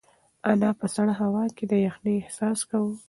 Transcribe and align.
انا 0.49 0.69
په 0.79 0.85
سړه 0.95 1.13
هوا 1.21 1.43
کې 1.57 1.63
د 1.67 1.73
یخنۍ 1.85 2.15
احساس 2.19 2.59
کاوه. 2.69 2.93